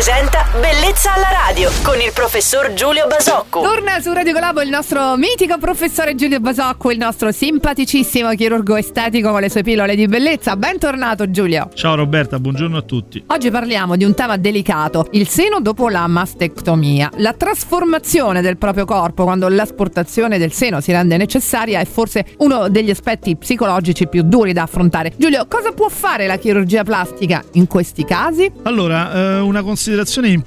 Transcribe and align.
presenta 0.00 0.49
Bellezza 0.52 1.14
alla 1.14 1.28
radio 1.46 1.70
con 1.84 2.00
il 2.00 2.10
professor 2.12 2.72
Giulio 2.72 3.06
Basocco. 3.06 3.60
Torna 3.60 4.00
su 4.00 4.12
Radio 4.12 4.32
Colabo 4.32 4.60
il 4.60 4.68
nostro 4.68 5.16
mitico 5.16 5.58
professore 5.58 6.16
Giulio 6.16 6.40
Basocco, 6.40 6.90
il 6.90 6.98
nostro 6.98 7.30
simpaticissimo 7.30 8.30
chirurgo 8.30 8.74
estetico 8.74 9.30
con 9.30 9.42
le 9.42 9.48
sue 9.48 9.62
pillole 9.62 9.94
di 9.94 10.08
bellezza. 10.08 10.56
Bentornato 10.56 11.30
Giulio. 11.30 11.70
Ciao 11.74 11.94
Roberta, 11.94 12.40
buongiorno 12.40 12.78
a 12.78 12.82
tutti. 12.82 13.22
Oggi 13.28 13.48
parliamo 13.48 13.94
di 13.94 14.02
un 14.02 14.12
tema 14.12 14.38
delicato, 14.38 15.06
il 15.12 15.28
seno 15.28 15.60
dopo 15.60 15.88
la 15.88 16.04
mastectomia. 16.08 17.12
La 17.18 17.32
trasformazione 17.32 18.42
del 18.42 18.56
proprio 18.56 18.86
corpo 18.86 19.22
quando 19.22 19.46
l'asportazione 19.46 20.36
del 20.36 20.50
seno 20.50 20.80
si 20.80 20.90
rende 20.90 21.16
necessaria 21.16 21.78
è 21.78 21.84
forse 21.84 22.26
uno 22.38 22.68
degli 22.68 22.90
aspetti 22.90 23.36
psicologici 23.36 24.08
più 24.08 24.24
duri 24.24 24.52
da 24.52 24.62
affrontare. 24.62 25.12
Giulio, 25.16 25.46
cosa 25.46 25.70
può 25.70 25.88
fare 25.88 26.26
la 26.26 26.38
chirurgia 26.38 26.82
plastica 26.82 27.40
in 27.52 27.68
questi 27.68 28.04
casi? 28.04 28.50
Allora, 28.64 29.12
eh, 29.12 29.38
una 29.38 29.62
considerazione 29.62 30.26
importante, 30.26 30.38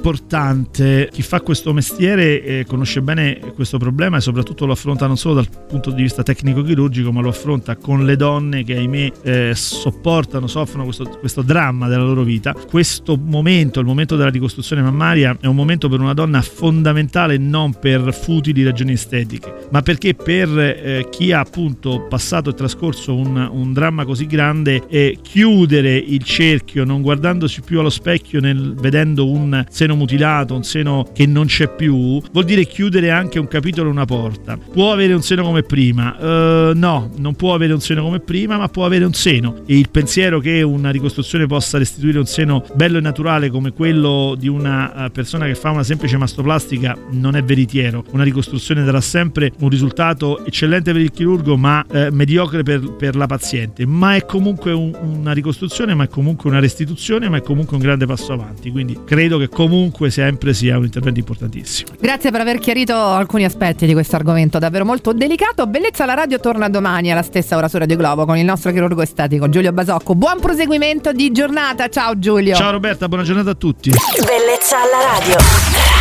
chi 1.11 1.21
fa 1.21 1.41
questo 1.41 1.73
mestiere 1.73 2.43
eh, 2.43 2.65
conosce 2.67 3.01
bene 3.01 3.39
questo 3.53 3.77
problema 3.77 4.17
e 4.17 4.21
soprattutto 4.21 4.65
lo 4.65 4.73
affronta 4.73 5.07
non 5.07 5.17
solo 5.17 5.35
dal 5.35 5.47
punto 5.67 5.91
di 5.91 6.01
vista 6.01 6.23
tecnico-chirurgico, 6.23 7.11
ma 7.11 7.21
lo 7.21 7.29
affronta 7.29 7.75
con 7.75 8.05
le 8.05 8.15
donne 8.15 8.63
che 8.63 8.77
ahimè 8.77 9.11
eh, 9.23 9.51
sopportano, 9.55 10.47
soffrono 10.47 10.83
questo, 10.83 11.05
questo 11.19 11.41
dramma 11.41 11.87
della 11.87 12.03
loro 12.03 12.23
vita. 12.23 12.53
Questo 12.53 13.17
momento, 13.17 13.79
il 13.79 13.85
momento 13.85 14.15
della 14.15 14.29
ricostruzione 14.29 14.81
mammaria, 14.81 15.37
è 15.39 15.45
un 15.45 15.55
momento 15.55 15.89
per 15.89 15.99
una 15.99 16.13
donna 16.13 16.41
fondamentale 16.41 17.37
non 17.37 17.73
per 17.73 18.13
futili 18.13 18.63
ragioni 18.63 18.93
estetiche, 18.93 19.67
ma 19.71 19.81
perché 19.81 20.13
per 20.13 20.49
eh, 20.57 21.07
chi 21.09 21.31
ha 21.31 21.39
appunto 21.39 22.05
passato 22.07 22.49
e 22.49 22.53
trascorso 22.53 23.15
un, 23.15 23.49
un 23.51 23.73
dramma 23.73 24.05
così 24.05 24.25
grande, 24.25 24.83
eh, 24.87 25.17
chiudere 25.21 25.95
il 25.95 26.23
cerchio 26.23 26.83
non 26.83 27.01
guardandosi 27.01 27.61
più 27.61 27.79
allo 27.79 27.89
specchio 27.89 28.39
nel, 28.39 28.73
vedendo 28.75 29.29
un 29.29 29.65
seno 29.83 29.95
mutilato, 29.95 30.55
un 30.55 30.63
seno 30.63 31.05
che 31.13 31.25
non 31.25 31.47
c'è 31.47 31.67
più, 31.67 32.21
vuol 32.31 32.45
dire 32.45 32.65
chiudere 32.65 33.11
anche 33.11 33.37
un 33.37 33.47
capitolo, 33.47 33.89
una 33.89 34.05
porta. 34.05 34.57
Può 34.57 34.93
avere 34.93 35.13
un 35.13 35.21
seno 35.21 35.43
come 35.43 35.63
prima? 35.63 36.15
Uh, 36.17 36.71
no, 36.73 37.11
non 37.17 37.35
può 37.35 37.53
avere 37.53 37.73
un 37.73 37.81
seno 37.81 38.01
come 38.03 38.19
prima, 38.19 38.57
ma 38.57 38.69
può 38.69 38.85
avere 38.85 39.03
un 39.03 39.13
seno. 39.13 39.63
E 39.65 39.77
il 39.77 39.89
pensiero 39.89 40.39
che 40.39 40.61
una 40.61 40.89
ricostruzione 40.89 41.47
possa 41.47 41.77
restituire 41.77 42.17
un 42.17 42.25
seno 42.25 42.63
bello 42.75 42.97
e 42.97 43.01
naturale 43.01 43.49
come 43.49 43.71
quello 43.71 44.35
di 44.37 44.47
una 44.47 45.05
eh, 45.05 45.09
persona 45.09 45.45
che 45.47 45.55
fa 45.55 45.71
una 45.71 45.83
semplice 45.83 46.15
mastoplastica 46.15 46.97
non 47.11 47.35
è 47.35 47.43
veritiero. 47.43 48.05
Una 48.11 48.23
ricostruzione 48.23 48.83
darà 48.85 49.01
sempre 49.01 49.51
un 49.59 49.69
risultato 49.69 50.45
eccellente 50.45 50.93
per 50.93 51.01
il 51.01 51.11
chirurgo, 51.11 51.57
ma 51.57 51.85
eh, 51.91 52.09
mediocre 52.09 52.63
per, 52.63 52.93
per, 52.93 53.17
la 53.17 53.25
paziente. 53.25 53.85
Ma 53.85 54.15
è 54.15 54.25
comunque 54.25 54.71
un, 54.71 54.93
una 55.01 55.33
ricostruzione, 55.33 55.93
ma 55.93 56.05
è 56.05 56.07
comunque 56.07 56.49
una 56.49 56.59
restituzione, 56.59 57.27
ma 57.27 57.37
è 57.37 57.41
comunque 57.41 57.75
un 57.75 57.81
grande 57.81 58.05
passo 58.05 58.31
avanti. 58.31 58.71
Quindi 58.71 58.97
credo 59.03 59.37
che 59.37 59.49
comunque 59.73 60.11
sempre 60.11 60.53
sia 60.53 60.77
un 60.77 60.83
intervento 60.83 61.19
importantissimo. 61.19 61.93
Grazie 61.99 62.29
per 62.29 62.41
aver 62.41 62.59
chiarito 62.59 62.95
alcuni 62.95 63.43
aspetti 63.43 63.87
di 63.87 63.93
questo 63.93 64.15
argomento 64.15 64.59
davvero 64.59 64.85
molto 64.85 65.13
delicato. 65.13 65.65
Bellezza 65.65 66.03
alla 66.03 66.13
radio 66.13 66.39
torna 66.39 66.69
domani 66.69 67.11
alla 67.11 67.23
stessa 67.23 67.57
ora 67.57 67.67
su 67.67 67.79
Radio 67.79 67.97
Globo 67.97 68.25
con 68.25 68.37
il 68.37 68.45
nostro 68.45 68.71
chirurgo 68.71 69.01
estetico 69.01 69.49
Giulio 69.49 69.71
Basocco. 69.71 70.13
Buon 70.13 70.39
proseguimento 70.39 71.11
di 71.11 71.31
giornata. 71.31 71.89
Ciao 71.89 72.19
Giulio. 72.19 72.53
Ciao 72.53 72.71
Roberta, 72.71 73.07
buona 73.07 73.23
giornata 73.23 73.49
a 73.49 73.55
tutti. 73.55 73.89
Bellezza 73.89 74.77
alla 74.77 75.17
radio. 75.17 75.92